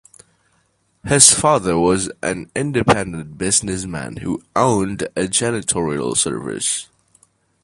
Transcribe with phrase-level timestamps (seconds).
[1.05, 6.89] His father was an independent businessman who owned a janitorial service.